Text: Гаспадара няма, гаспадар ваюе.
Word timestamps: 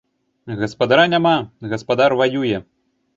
Гаспадара 0.61 1.03
няма, 1.13 1.33
гаспадар 1.73 2.17
ваюе. 2.23 2.59